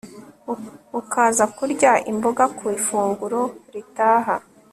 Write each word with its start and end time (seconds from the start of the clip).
ukaza 0.99 1.45
kurya 1.55 1.91
imboga 2.11 2.43
ku 2.57 2.63
ifunguro 2.77 3.41
ritaha 3.73 4.35